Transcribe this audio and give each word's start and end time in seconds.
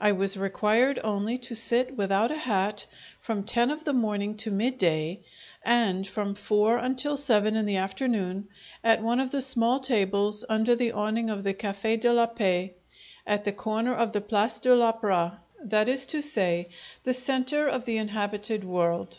I 0.00 0.12
was 0.12 0.36
required 0.36 1.00
only 1.02 1.36
to 1.38 1.56
sit 1.56 1.96
without 1.96 2.30
a 2.30 2.36
hat 2.38 2.86
from 3.18 3.42
ten 3.42 3.68
of 3.68 3.82
the 3.82 3.92
morning 3.92 4.36
to 4.36 4.50
midday, 4.52 5.18
and 5.64 6.06
from 6.06 6.36
four 6.36 6.78
until 6.78 7.16
seven 7.16 7.56
in 7.56 7.66
the 7.66 7.78
afternoon, 7.78 8.46
at 8.84 9.02
one 9.02 9.18
of 9.18 9.32
the 9.32 9.40
small 9.40 9.80
tables 9.80 10.44
under 10.48 10.76
the 10.76 10.92
awning 10.92 11.30
of 11.30 11.42
the 11.42 11.52
Cafe' 11.52 11.96
de 11.96 12.12
la 12.12 12.26
Paix 12.26 12.74
at 13.26 13.44
the 13.44 13.50
corner 13.50 13.92
of 13.92 14.12
the 14.12 14.20
Place 14.20 14.60
de 14.60 14.72
l'Opera 14.72 15.40
that 15.60 15.88
is 15.88 16.06
to 16.06 16.22
say, 16.22 16.68
the 17.02 17.12
centre 17.12 17.66
of 17.66 17.84
the 17.84 17.96
inhabited 17.98 18.62
world. 18.62 19.18